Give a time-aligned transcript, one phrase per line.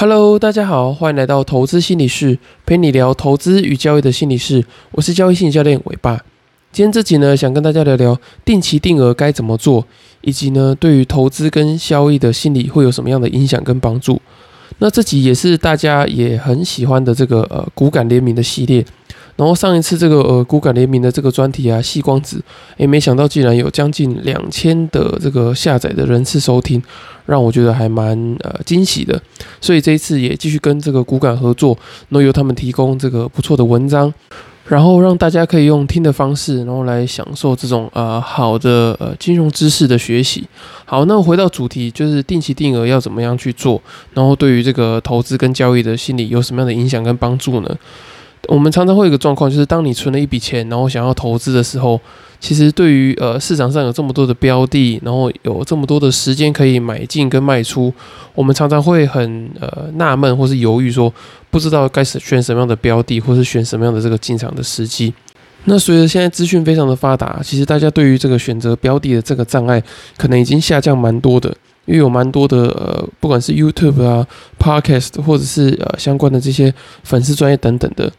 [0.00, 4.64] Hello，大家好，欢迎来到投资心理室，陪你聊投资与交易的心理室。
[4.92, 6.16] 我是交易心理教练伟爸。
[6.72, 9.86] 今天这集呢，想跟大家聊聊定期定额该怎么做，
[10.22, 14.18] 以及呢，对于投资跟交易的心理会有什么样的影响跟帮助。
[14.78, 18.82] 那这集也是大家也很喜欢的这个呃骨感联名的系列。
[19.36, 22.42] 然后上一次这个呃骨感联名的这个专题啊，细光子，
[22.76, 26.82] 诶，没想到竟然有将近两千的这个下载的人次收听，
[27.26, 29.20] 让我觉得还蛮呃惊喜的。
[29.60, 31.76] 所以这一次也继续跟这个骨感合作，
[32.08, 34.12] 然后由他们提供这个不错的文章，
[34.66, 40.44] 然后让大家可以用听的方式，然后来享受这种呃好的呃金融知识的学习。
[40.84, 43.80] 好，那回到主题，就是定期定额要怎么样去做，
[44.12, 47.76] 然后对于这个投资跟交易的心理有什么样的影响跟帮助呢？
[48.50, 52.00] 我们常常会有一个状况，就是当你存了一笔钱，然后想要投资的时候，
[52.40, 57.94] 其实对于呃市场上有这么多的标的，然后有这么多的时间可以买进跟卖出，
[58.34, 61.14] 我们常常会很呃纳闷或是犹豫，说
[61.48, 65.14] 不知道该选什么样的标的，或是选什么样的这个进场的时机。
[65.66, 69.80] 那随着现在资讯非常的发达，其实大家对于这个选择标的的这个障碍，
[70.16, 71.48] 可能已经下降蛮多的，
[71.84, 74.26] 因为有蛮多的呃，不管是 YouTube 啊、
[74.58, 78.10] Podcast 或者是呃相关的这些粉丝专业等等的。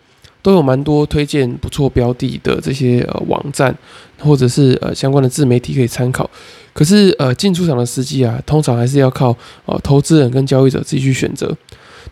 [0.42, 3.75] 都有蛮多推荐不错标的的这些呃网站，
[4.20, 6.30] 或者是呃相关的自媒体可以参考。
[6.73, 11.56] 可是呃进出场的时机啊，通常还是要靠呃投资人跟交易者自己去选择。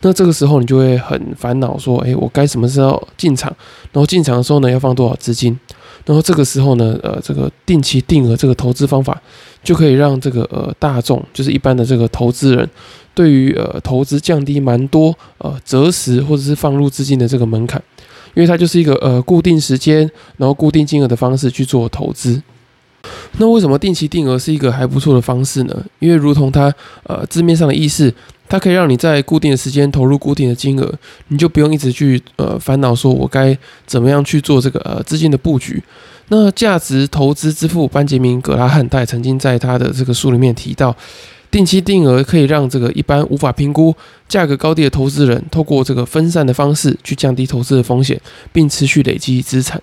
[0.01, 3.49] 那这个时候你就会很烦恼，说，诶，我该什么时候进场？
[3.91, 5.57] 然后进场的时候呢，要放多少资金？
[6.05, 9.21] 然后这个时候呢，呃，这个定期定额这个投资方法，
[9.63, 12.67] 就可以让这个呃大众，就是一般的这个投资人，
[13.13, 17.81] 对于呃投资降低蛮多呃择时或者是放入资金的这个门槛。
[18.39, 22.41] 因为它就是一个呃固定时间，然后固定金额的方式去做投资。
[23.37, 25.85] 那为什么定期定额是一个还不错的方式呢？
[25.99, 26.73] 因为如同它
[27.03, 28.13] 呃字面上的意思，
[28.47, 30.89] 它可以让你在固定的时间投入固定的金额，
[31.27, 35.83] 你就不用一直去呃烦恼说我该怎么样去做这个呃资金的布局。
[36.29, 40.95] 那价值投资之父班杰明·格拉汉他也曾经在他的这个书里面提到。
[41.51, 43.95] 定期定额可以让这个一般无法评估
[44.27, 48.19] 价格高低的投资人，透过这个分散的方式去降低投资的风险，
[48.51, 49.81] 并持续累积资产。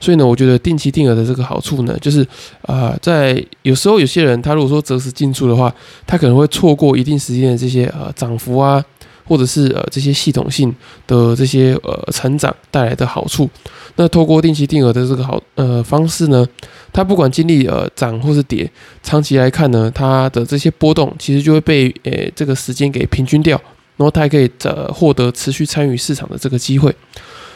[0.00, 2.26] 所以呢，我觉得定期定额的这个好处呢，就是
[2.62, 5.72] 啊，在有时候有些人他如果说择时进出的话，
[6.06, 8.84] 他可能会错过一定时间的这些呃涨幅啊。
[9.24, 10.74] 或者是呃这些系统性
[11.06, 13.48] 的这些呃成长带来的好处，
[13.96, 16.46] 那透过定期定额的这个好呃方式呢，
[16.92, 18.70] 它不管经历呃涨或是跌，
[19.02, 23.56] 长期来看呢，它的这些波动其实就会被呃这个时间给平均掉，
[23.96, 26.94] 然后它还可以呃获得持续参与市场的这个机会。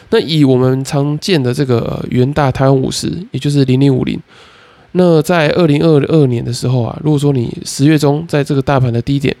[0.09, 4.17] 那以我们常见的这个元大台湾五十，也就是零零五零，
[4.93, 9.35] 那在二零二二年的时候啊，如果说你十月中在这个大盘的低点。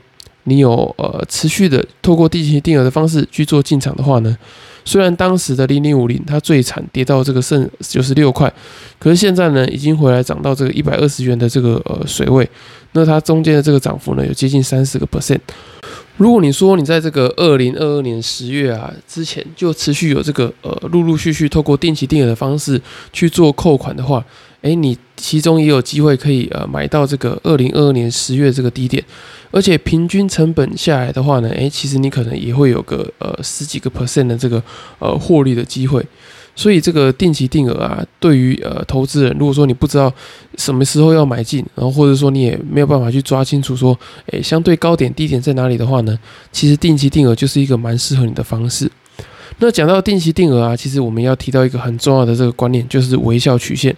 [0.47, 4.35] 你有呃持续的透过定期定额的方式去做进场的话呢，
[4.85, 8.51] 虽然当时的零零五零它最惨跌到这个剩九十六块，
[8.97, 12.49] 可是现在呢已经回来涨到这个一百二十元的这个呃水位，
[12.93, 15.39] 那它中间的这个涨幅呢有接近三十个 percent。
[16.15, 22.81] 如果你说你在这个二零二二年十月啊之前就持续有这个呃陆陆续续透过定期定额的方式
[23.13, 24.25] 去做扣款的话，
[24.61, 29.03] 诶，你其中也有机会可以呃买到这个二零二二年十月这个低点。
[29.57, 34.61] 而且平均成本下来的话呢，诶，其实你可能也会有个呃十几个 percent 的这个
[34.99, 36.05] 呃获利的机会。
[36.55, 40.13] 所以这个定期定额啊，对于呃投资人，如果说你不知道
[40.57, 43.97] 什么时候要买进，然后或者说你也没有办法去抓清楚说，
[44.27, 46.15] 诶，相对高点低点在哪里的话呢，
[46.51, 48.91] 其实定期定额就是一个蛮适合你的方式。
[49.57, 53.95] 那讲到定期定额啊，其实我们要提到一个很重要的这个观念，就是微笑曲线。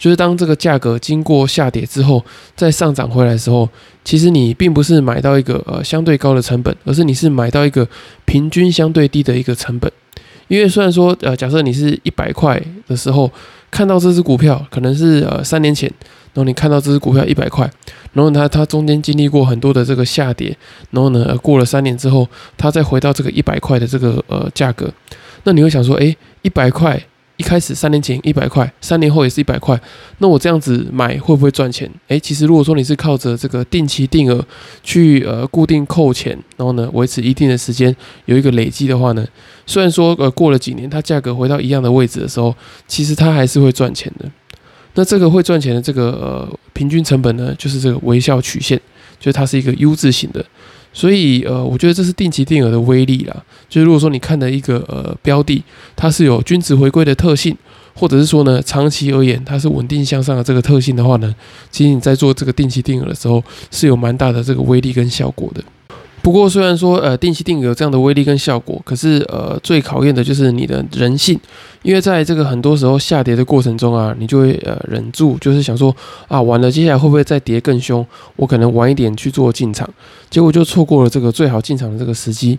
[0.00, 2.24] 就是当这个价格经过下跌之后，
[2.56, 3.68] 再上涨回来的时候，
[4.02, 7.86] 其实你并不是买到一个呃相对高的成本，而是你是买到一个
[8.24, 9.92] 平均相对低的一个成本。
[10.48, 13.30] 因为虽然说呃，假设你是一百块的时候
[13.70, 15.86] 看到这只股票，可能是呃三年前，
[16.32, 17.70] 然后你看到这只股票一百块，
[18.14, 20.56] 然后它它中间经历过很多的这个下跌，
[20.92, 24.90] 然后呢过了三年之后，它再回到这个一百块的这个呃价格，
[25.44, 26.98] 那你会想说，诶，一百块。
[27.40, 29.80] 一开始三年前一百块，三年后也是一百块，
[30.18, 31.90] 那我这样子买会不会赚钱？
[32.08, 34.46] 诶，其实如果说你是靠着这个定期定额
[34.82, 37.96] 去呃固定扣钱，然后呢维持一定的时间
[38.26, 39.26] 有一个累积的话呢，
[39.64, 42.54] 虽然说呃过了几年它价格回到一样的位置的时候，
[42.86, 44.30] 其实它还是会赚钱的。
[44.92, 48.78] 那这个会赚钱的这个呃平均成本呢，就是这个微笑曲线，
[49.18, 50.44] 就是它是一个 U 字型的。
[50.92, 53.44] 所以，呃，我觉得这是定期定额的威力啦。
[53.68, 55.62] 就是如果说你看的一个呃标的，
[55.94, 57.56] 它是有均值回归的特性，
[57.94, 61.34] 或者是说呢，长期而言它是稳定向上的这个特性的话呢，
[61.70, 65.62] 其实你在做这个定期定额的时候是有蛮大的这个威力跟效果的。
[66.22, 71.38] 不过，虽然说呃定期定额这样的威力跟效果，可是呃最考验的就是你的人性，
[71.82, 75.94] 因为在这个很多时候下跌的过程中啊，你就会呃忍住，就是想说
[76.28, 78.06] 啊完了，接下来会不会再跌更凶？
[78.36, 79.88] 我可能晚一点去做进场，
[80.28, 82.58] 结果就错过了这个最好进场的这个时机，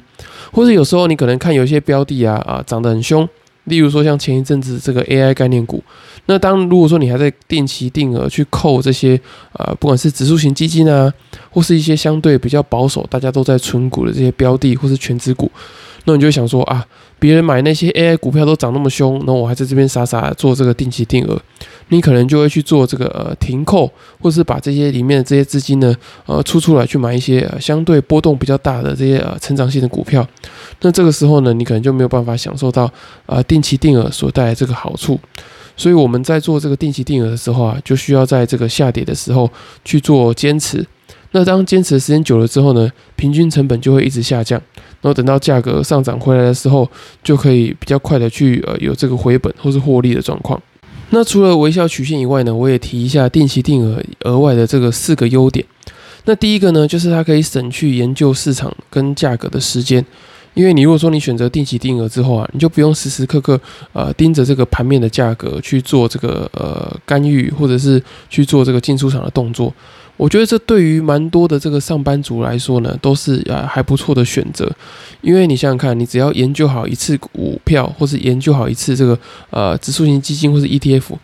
[0.51, 3.27] 或者有时候你可能看有一些标的啊啊涨得很凶。
[3.71, 5.81] 例如说，像前一阵子这个 AI 概念股，
[6.25, 9.19] 那当如果说你还在定期定额去扣这些
[9.53, 11.11] 呃，不管是指数型基金啊，
[11.49, 15.49] 或是一些相对比较保守、大家都在存股的这些标的，或是全资股。
[16.03, 16.85] 那你就想说啊，
[17.17, 21.41] 别人买那些 AI 股票都涨那么凶，那我还在这边傻傻做这个定期定额，
[21.91, 23.91] 你可能就会去做这个呃停扣，
[24.21, 25.93] 或是把这些里面的这些资金呢，
[26.25, 30.25] 呃出出来去买一些呃相对波动比较大的这些呃成长性的股票。
[30.79, 32.89] 那这个时候呢，你可能就没有办法享受到
[33.25, 35.19] 呃定期定额所带来这个好处。
[35.75, 39.49] 所以我们在做这个定期定额的时候啊，就需要在这个下跌的时候
[39.83, 40.85] 去做坚持。
[41.31, 44.61] 那当坚持的时间久了之后呢，平均成本就会一直下降，
[45.01, 46.89] 然后等到价格上涨回来的时候，
[47.23, 50.61] 就可以比较快的去呃有这个回本或是获利的状况。
[51.13, 55.65] 那除了微笑曲线以外呢，我也提一下定期定额额外的这个四个优点。
[56.25, 60.05] 那第一个呢，就是它可以省去研究市场跟价格的时间。
[60.53, 63.59] 因为你如果说你选择定期定额之后啊，你就不用时时刻刻
[63.93, 69.73] 呃盯着这个盘面的价格去做这个呃干预，或者是去做这个进出场的动作。
[70.17, 74.71] 我觉得这对于蛮多的这个上班族来说呢，都是啊还不错的选择。
[75.21, 79.17] 因为你想想看，你只要研究好一次股票，或是研究好一次这个
[79.49, 81.17] 呃指数型基金或是 ETF。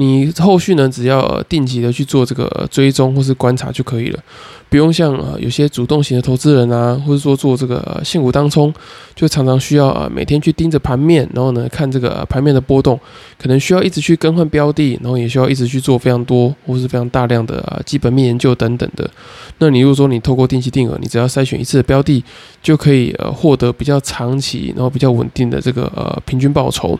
[0.00, 4.22] 你后续呢，只要定期的去做这个追踪或是观察就可以了，
[4.68, 8.72] 不用像呃有些主动型的投资人啊，或者说做这个现股当冲，
[9.16, 12.96] 就常常需要呃每天去盯着盘面，然后呢看这个盘面的波动，
[13.36, 19.10] 可能需要一直去更换标的，然后也需要一直去做非常多或是非常大量的啊基本面研究等等的。
[19.58, 22.22] 那你如果说你透过定期定额，你只要筛选一次的标的，
[22.62, 26.96] 就可以呃获得比较长期然后比较稳定的这个呃平均报酬。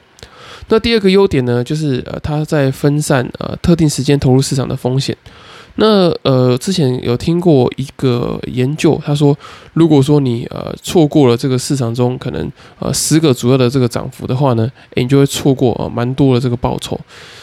[0.69, 5.17] 那第二个优点呢，就是呃，它在分散呃特定时间投入市场的风险。
[5.81, 9.37] 那呃，之前有听过一个研究，他说，
[9.75, 12.50] 如果说你呃错过了这个市场中可能
[12.81, 16.99] 呃十个主要的这个涨幅的话呢，你就会错过呃蛮多的这个报酬。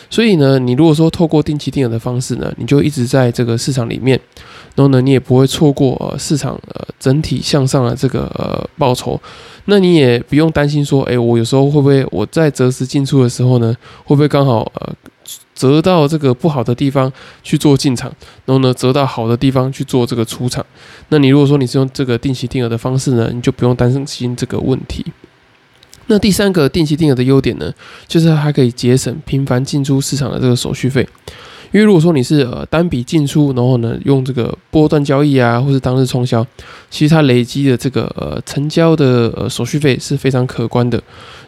[0.09, 4.19] 所以呢，你如果说透过定期定额的方式呢，你就一直在这个市场里面，
[4.75, 9.19] 然后呢，你也不会错过呃市场呃整体向上的这个呃报酬。
[9.65, 14.93] 那你也不用担心说，哎，我有时候会不会我在择时进出的时候呢，会不会刚好呃
[15.55, 17.11] 择到这个不好的地方
[17.41, 18.11] 去做进场，
[18.45, 20.63] 然后呢择到好的地方去做这个出场？
[21.09, 25.03] 那你如果说你是用这个定期定额的方式呢，你就不用担心这个问题。
[26.07, 27.73] 那第三个定期定额的优点呢，
[28.07, 31.07] 就是它可以节省频繁进出市场的这个手续费。
[31.71, 36.45] 因为如果说你是呃单笔进出，然后呢用这个波段交易啊，或是当日冲销，
[36.89, 41.01] 其实它累积的这个呃成交的呃手续费是非常可观的。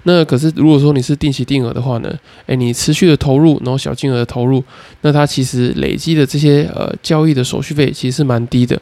[0.03, 2.13] 那可是如果说你是定期定额的话呢，
[2.47, 4.61] 诶，你持续的投入，然后小金额的投入，
[5.01, 8.77] 那它其实累积的这些呃交易的手续费其实是蛮低的。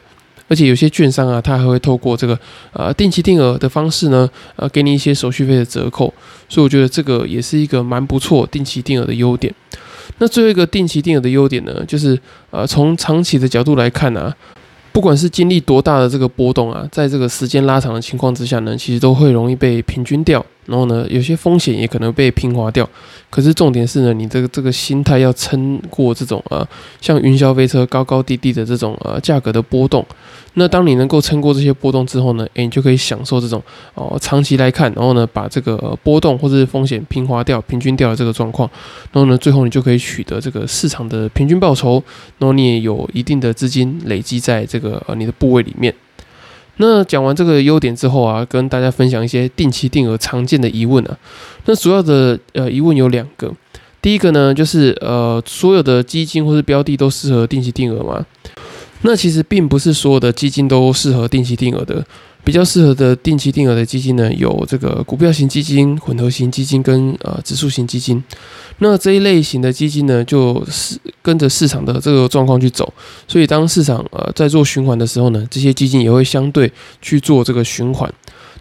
[0.48, 2.38] 而且有些券商啊，它还会透过这个
[2.72, 6.12] 呃定期定额的方式呢，呃给你一些手续费的折扣。
[6.48, 9.52] 所以我觉得这个也是一个蛮不错定期定额的优点。
[10.18, 12.18] 那最后一个定期定额的优点呢，就是
[12.50, 14.32] 呃从长期的角度来看啊，
[14.92, 20.44] 不管是经历多大的这个波动啊，在这个时间拉长的情况之下呢，其实都会容易被平均掉。
[20.66, 22.88] 然后呢，有些风险也可能被平滑掉。
[23.28, 26.66] 可是重点是呢，你这个这个心态要撑过这种呃，
[27.00, 30.04] 像云霄飞车高高低低的这种呃价格的波动。
[30.58, 33.62] 那当你能够撑过这些波动之后呢，诶，你就可以享受这种
[33.94, 38.70] 哦，长期来看，然后呢，把这个波动或者是风险平滑掉、平均掉的这个状况。
[39.12, 42.02] 然后呢，最后你就可以取得这个市场的平均报酬。
[42.38, 45.92] 然后你也有一定的资金累积在这个呃你的部位里面。
[46.78, 51.16] 那讲完这个优点之后啊，跟大家分享一些定期定额常见的疑问啊。
[51.64, 53.52] 那主要的呃疑问有两个，
[54.02, 58.24] 第一个呢就是呃所有的基金或是标的都适合定期定额吗？
[59.02, 62.04] 那其实并不是所有的基金都适合定期定额的。
[62.46, 68.22] 比较适合的定期定额的基金呢，有这个股票型基金、混合型基金跟呃指数型基金。
[68.78, 72.94] 那这一类型的基金呢，就是跟着市场的这个状况去走。
[73.26, 76.72] 所以当市场呃在做循环的时候呢，这些基金也会相对
[77.02, 78.08] 去做这个循环。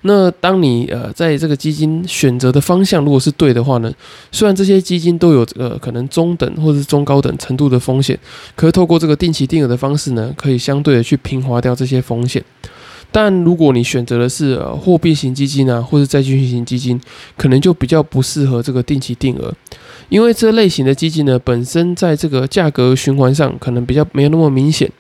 [0.02, 3.94] 那当你呃在这个基金选择的方向如果是对的话呢，
[4.32, 8.18] 虽然这些基金都有呃可能中等或者是中高等程度的风险，
[8.56, 12.44] 可是透过这个定期定额的方式呢，可以相对的去平滑掉这些风险。
[13.16, 17.00] 但如果你选择的是货币型基金啊，或者债券型基金，
[17.38, 19.54] 可能就比较不适合这个定期定额，
[20.10, 24.92] 因为这类型的基金呢，本身在这个价格循环上可能比较没有那么明显。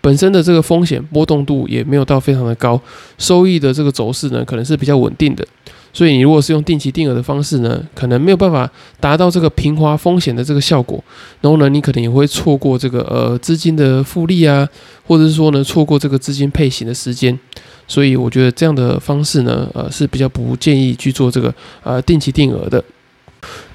[0.00, 2.80] 本身的这个风险波动度也没有到非常的高，
[3.18, 5.46] 收益的这个走势呢可能是比较稳定的。
[5.94, 11.02] 所以你如果是用定期定额的方式呢，可能没有办法达到这个平滑风险的这个效果，
[11.40, 14.68] 然后呢，你可能也会错过这个呃资金的复利啊，
[15.06, 17.38] 或者是说呢错过这个资金配型的时间。
[17.86, 22.82] 所以我觉得这样的方式呢，呃是比较不建议去做这个呃定期定额的。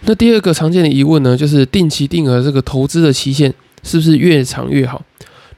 [0.01, 5.01] 那第二个常见的疑问呢，就是定期定额这个投资的期限是不是越长越好？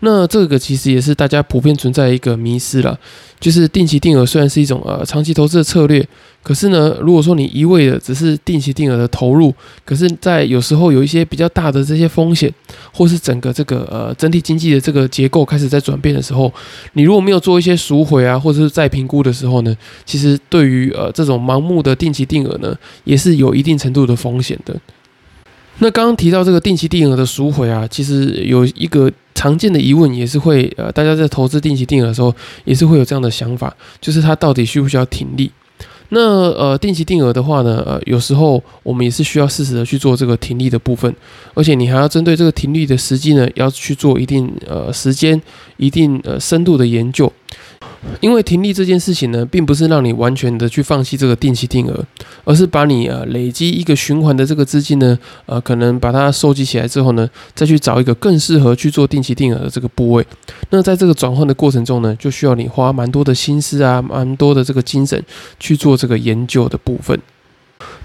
[0.03, 2.99] 那这个其实也是大家普遍存在一个迷失了，
[3.39, 6.03] 就是定期定额虽然是一种呃长期投资的策略，
[6.41, 9.53] 可是呢，如果说你一味的只是定期定额的投入，
[9.85, 12.51] 可是，在有时候有一些比较大的这些风险，
[12.91, 16.51] 或是整个这个呃整体经济的这个结构开始在转变的时候，
[16.93, 24.75] 你如果没有做一些赎回啊，或者是再评估的时候呢，其实对于呃这种盲目的定期定额呢，也是有一定程度的风险的。
[25.77, 29.11] 那刚刚提到这个定期定额的赎回啊，其实有一个。
[29.41, 32.31] 常见的疑问也是会，呃，大家在投资定期定额的时候，
[32.63, 35.49] 也是会有这样的想法，就是它到底需不需要停利？
[36.09, 36.19] 那
[36.51, 41.11] 呃，定期定额的话呢，呃，有时候我们也是需要适时的去做这个停利的部分，
[41.55, 45.41] 而且你还要针对这个停利的时机呢，要去做一定呃时间、
[45.77, 47.33] 一定呃深度的研究。
[48.19, 52.03] 因为停利这件事情呢，并不是让你完全的去放弃这个定期定额，
[52.43, 60.25] 而是把你呃累积一个循环的这个资金呢，呃，可能把它收集起来之后呢，再去找一个更适合去做定期定额的这个部位。
[60.71, 65.23] 那在这个转换的过程中呢，就需要你花蛮多的心思啊，蛮多的这个精神
[65.59, 67.19] 去做这个研究的部分。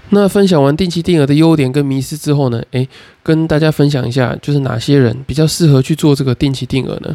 [0.09, 2.87] 那分享完定期定额的优点跟迷失之后呢，诶，
[3.21, 7.13] 跟大家分享一下，就是哪些人比较适合去做这个定期定额呢？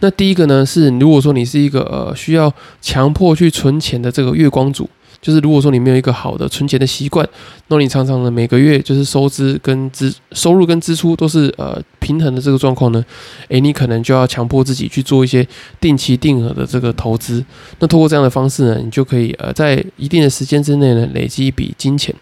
[0.00, 4.88] 那第一个呢，是如果说你是一个呃需要强迫去存钱的这个月光族，
[5.22, 7.26] 就是如果说你没有一个好的存钱的习惯，
[7.68, 13.04] 那你常常呢每个月就是收支跟支收入跟支出都是呃平衡的这个状况呢，
[13.48, 15.46] 诶，你可能就要强迫自己去做一些
[15.80, 17.44] 定期定额的这个投资。
[17.78, 22.14] 那通过这样的方式呢，你就可以呃在一定的时间之内呢累积一笔金钱。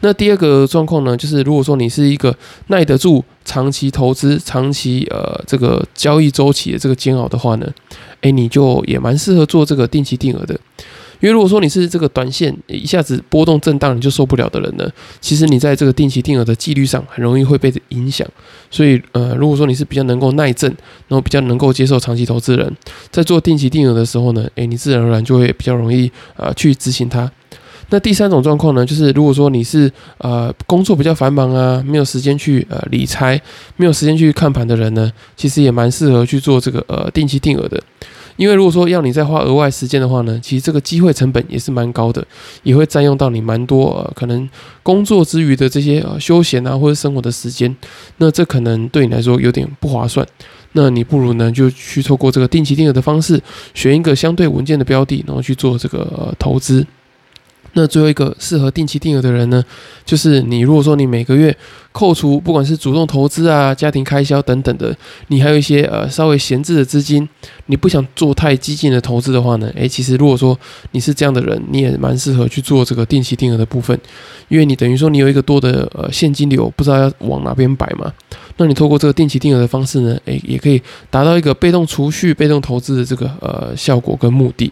[0.00, 2.34] 那第二个状况呢，就是如果说你是一个
[2.68, 7.68] 耐得住长期投资、长期呃这个交易周期的这个煎熬的话呢，
[8.20, 10.58] 诶，你就也蛮适合做这个定期定额的。
[11.20, 14.88] 因为如果说你是这个短线一下子波动震荡你就受不了的人呢，
[15.20, 18.24] 其实你在这个定期定额的纪律上很容易会被影响。
[18.70, 20.70] 所以呃，如果说你是比较能够耐震，
[21.08, 22.72] 然后比较能够接受长期投资人，
[23.10, 27.28] 在做定期定额的时候呢，诶，你自然而然就会比较容易呃去执行它。
[27.90, 33.40] 那第三种状况呢，就是如果说你是呃工作比较繁忙啊，没有时间去呃理财，
[33.76, 37.82] 没有时间去看盘的人呢，其实也蛮适合去做这个呃定期定额的。
[38.36, 42.24] 因为如果说要你再花额外时间的话呢，其实这个机会成本也是蛮高的，
[42.62, 44.48] 也会占用到你蛮多呃可能
[44.82, 47.74] 工作之余的这些呃休闲啊或者生活的时间。
[48.18, 50.24] 那这可能对你来说有点不划算。
[50.72, 53.42] 那你不如呢就去透过这个定期定额的方式，
[53.74, 56.86] 选一个相对稳健的标的，然后去做这个投资。
[57.72, 59.64] 那最后一个适合定期定额的人呢，
[60.04, 60.68] 就是你。
[60.68, 61.56] 如果说你每个月
[61.92, 64.94] 扣除不管是主动投资啊、家庭开销等等的，
[65.28, 67.26] 你还有一些呃稍微闲置的资金，
[67.66, 70.58] 你不想做太激进的投资的话呢，诶，其实如果说
[70.90, 73.98] 你是这样的人，你也蛮适合去做这个定期定额的部分，
[74.48, 78.12] 因为你等于说你有一个多的呃现金流，不知道要往哪边摆嘛。
[78.58, 84.70] 那你透过这个定期定额的方式呢，诶，也可以达到一个被动储蓄、被动投资的这个呃效果跟目的。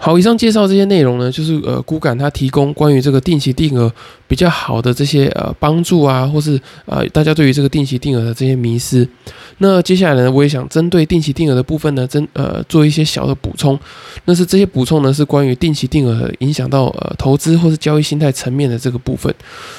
[0.00, 3.92] 好，以上介绍这些内容呢，就是呃，骨感它提供关于这个定期定额
[4.28, 9.06] 比较好的这些呃帮助啊，或是呃大家对于这个定期定额的这些迷思。
[9.58, 13.76] 那接下来呢，我也想针对定期定额的部分呢，真呃做一些小的补充。
[14.24, 19.34] 那是这些补充呢，是关于定期定额影响到呃投资或是交易心态层面的这个部分。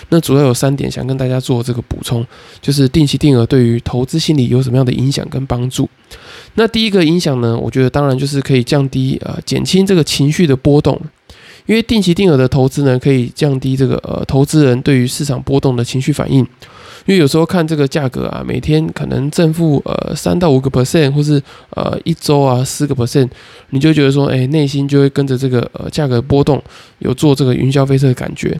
[0.09, 2.27] 那主要有三点想跟大家做这个补充，
[2.61, 5.89] 就是定期定额对于投资心理有什么样的影响跟帮助。
[6.55, 10.99] 那第一个影响呢，我觉得当然就是可以降低呃减轻这个情绪的波动，
[11.65, 16.45] 因为定期定额的投资呢，可以降低这个呃投资人对于市场波动的情绪反应。
[17.05, 23.27] 因为有时候看这个价格啊，每天可能正负呃三到五个 percent，或是呃一周啊四个 percent，
[23.69, 26.61] 你就觉得说，哎，内心就会跟着这个呃价格波动，
[26.99, 28.59] 有做这个云霄飞车的感觉。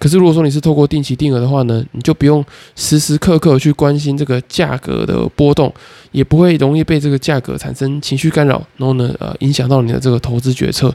[0.00, 2.42] 可是如果说你是透过定期定额的话呢，你就不用
[2.74, 5.70] 时时刻刻去关心这个价格的波动，
[6.10, 10.88] 也不会容易被这个价格产生情绪干扰，然后呢，呃，影响到你的这个投资决策。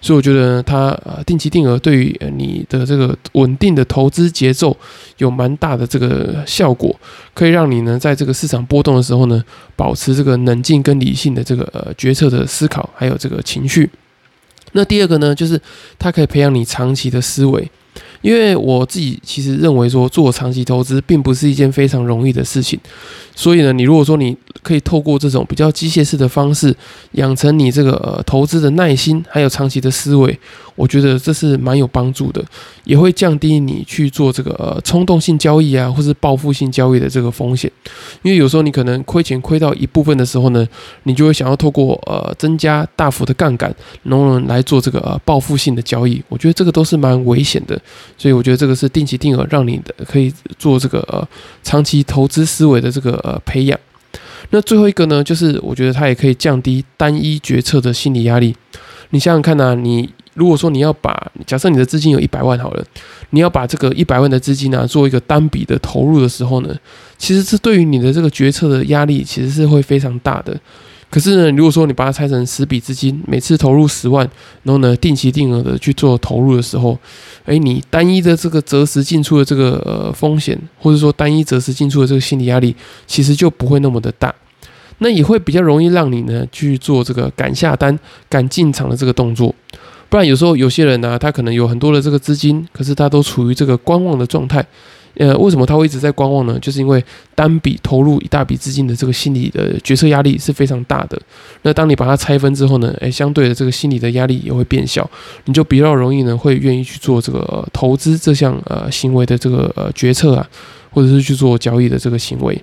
[0.00, 4.76] 所以我觉得它呃定期定额对于你的这个稳定的投资节奏
[5.18, 6.98] 有蛮大的这个效果，
[7.34, 9.40] 可以让你呢在这个市场波动的时候呢，
[9.76, 13.88] 保持这个冷静跟理性的这个呃决策的思考，还有这个情绪。
[14.72, 15.60] 那第二个呢，就是
[15.96, 17.70] 它可以培养你长期的思维。
[18.20, 22.78] 因为我自己其实认为说做长期投资并不是一件非常容易的事情，
[23.34, 26.74] 所以呢，你如果说你可以透过这种比较机械式的方式
[27.12, 30.38] 养成你这个投资的耐心，还有长期的思维，
[30.74, 32.44] 我觉得这是蛮有帮助的，
[32.88, 37.70] 也会降低你去做这个呃冲动性交易啊，或是报复性交易的这个风险。
[38.22, 40.66] 因为有时候你可能亏钱亏到一部分的时候呢，
[41.02, 43.70] 你就会想要透过呃增加大幅的杠杆，
[44.04, 46.22] 然后来做这个呃报复性的交易。
[46.30, 47.78] 我觉得这个都是蛮危险的。
[48.16, 51.28] 所以我觉得这个是定期定额，让你的可以做这个呃
[51.62, 53.78] 长期投资思维的这个呃培养。
[54.48, 58.56] 那最后一个呢，就是我觉得它也可以降低单一决策的心理压力。
[59.10, 62.84] 你想想看呐，你如果说你要把假设你的资金有一百万好了，
[63.30, 66.74] 你要把这个一百万的资金呢做一个单笔的投入的时候呢，
[67.18, 70.56] 其实是对于你的这个决策的压力其实是会非常大的。
[71.10, 74.28] 可是呢，如果说你把它拆成十笔资金，每次投入十万，
[74.62, 76.98] 然后呢定期定额的去做投入的时候，
[77.46, 82.76] 哎，你单一的这个择时进出的这个呃风险，或者说单一择时进出的这个心理压力，
[83.06, 84.34] 其实就不会那么的大，
[84.98, 89.54] 那也会比较容易让你呢去做这个敢下单、敢进场的这个动作。
[90.08, 94.64] 不然有时候有些人呢，他可能有很多的这个资金，可是他都处于这个观望的状态。
[95.16, 96.56] 呃，为什么他会一直在观望呢？
[96.60, 97.02] 就是因为
[97.34, 101.20] 单笔投入一大笔资金的这个心理的决策压力是非常大的。
[101.62, 105.08] 那当你把它拆分之后呢，诶，相对的这个心理的压力也会变小，
[105.46, 110.48] 你就比较容易呢会愿意去做这个投资这项呃行为的这个呃决策啊，
[110.90, 112.56] 或者是去做交易的这个行为。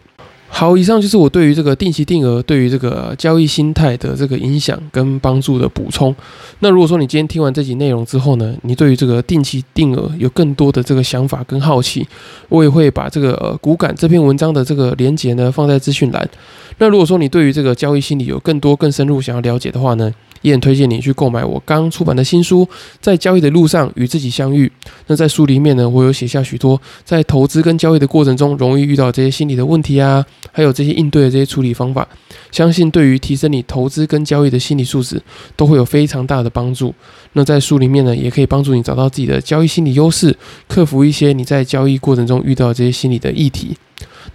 [0.47, 6.15] 好，以上就是我对于这个定期定额对于这个交易心态的这个影响跟帮助的补充。
[6.59, 12.07] 那如果说你今天听完这集内容之后呢，你对于这个定期定额有更多的这个想法跟好奇，
[12.47, 16.29] 我也会把这个呃骨感这篇文章的这个连接呢放在资讯栏。
[16.77, 20.09] 那如果说你对于这个交易心理有更多更深入想要了解的话呢？
[20.45, 22.63] 也很推荐你去购买我刚出版的新书
[23.01, 24.67] 《在交易的路上与自己相遇》。
[25.07, 32.07] 那在书里面呢，我有写下许多在投资跟交易的过程中容易遇到这些心理的问题啊，还有这些应对的这些处理方法。
[32.51, 35.19] 相信对于提升你投资跟交易的心理素质，
[35.55, 36.93] 都会有非常大的帮助。
[37.33, 40.37] 那在书里面呢，也可以帮助你找到自己的交易心理优势，
[40.67, 43.75] 克服一些你在交易过程中遇到这些心理的议题。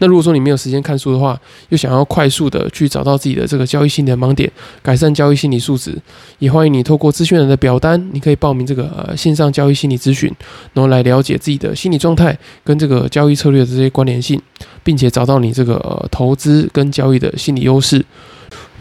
[0.00, 4.50] 那如果说你没有时间看书的话，又想要快速的去找到自己的这个交易心理的盲点，
[4.82, 5.96] 改善交易心理素质，
[6.40, 10.28] 也欢迎你透过资讯人的表单，你可以报名这个线上交易心理咨询，
[10.72, 14.40] 然后来了解自己的心理状态跟这个交易策略的这些关联性，
[14.82, 18.04] 并且找到你这个投资跟交易的心理优势。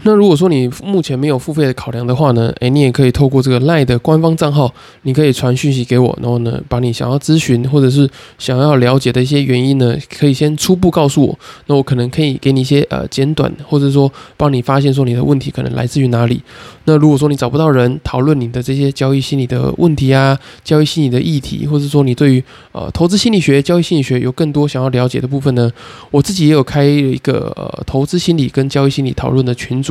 [0.02, 8.08] 那如果说你目前没有付费的考量的话呢，诶，你也可以透过这个赖的官方账号，你可以传讯息给我，然后呢，把你想要咨询或者是
[8.38, 16.42] 想要了解的一些原因呢，可以先初步告诉我，那我可能可以给你一些呃简短，或者说帮你发现说你的问题可能来自于哪里。
[16.84, 25.70] 那如果说你找不到人讨论你的这些交易心理的问题啊，交易心理的议题，或者说你对于呃投资心理学、交易心理学有更多想要了解的部分呢，
[26.10, 29.89] 我自己也有开一个呃投资心理跟交易心理讨论的群组。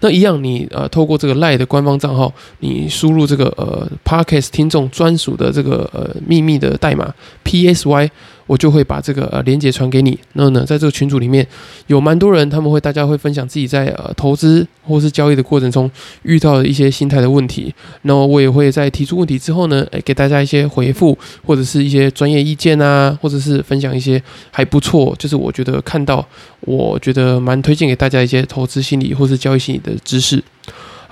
[0.00, 8.10] 那一样，你呃，透过这个赖的官方账号，你输入这个呃 parkas 听众专属的这个呃秘密的代码 PSY。
[8.46, 10.18] 我就会把这个呃连接传给你。
[10.34, 11.46] 那呢，在这个群组里面
[11.86, 15.90] 有蛮多人，他们会大家会分享自己在呃投资或是交易的过程中
[16.22, 17.74] 遇到的一些心态的问题。
[18.02, 26.26] 那我也会在提出问题之后呢，诶，给大家一些回复，或者是一些专业意见啊，或者是分享一些还不错，就是我觉得看到，
[26.60, 30.42] 我觉得蛮推荐给大家一些投资心理或是交易心理的知识。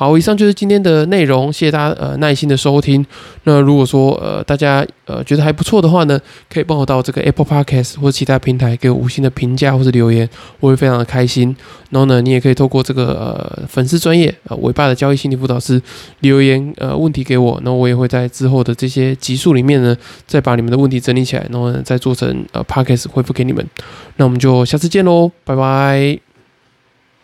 [0.01, 3.05] 好，以上就是今天的内容，谢谢大家呃耐心的收听。
[3.45, 10.27] 那如果说呃大家呃觉得还不错的话呢，可以帮我到这个 Apple Podcast 或者其他平台给我五星的评价或者留言，
[10.59, 11.55] 我会非常的开心。
[11.91, 15.79] 然后呢，你也可以透过这个呃粉丝专业呃伟爸的交易心理辅导师
[16.21, 19.95] 留言呃问题给我，那我也会在之后的这些集数里面呢，
[20.27, 23.63] 再把你们的问题整理起来，然后呢再做成呃 Podcast 回复给你们。
[24.17, 26.30] 那我们就下次见喽，拜拜。